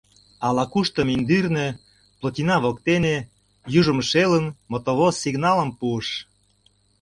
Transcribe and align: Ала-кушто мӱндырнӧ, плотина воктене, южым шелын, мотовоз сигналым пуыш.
Ала-кушто 0.47 0.99
мӱндырнӧ, 1.07 1.67
плотина 2.19 2.55
воктене, 2.63 3.15
южым 3.79 3.99
шелын, 4.09 4.45
мотовоз 4.71 5.13
сигналым 5.23 5.69
пуыш. 5.79 6.07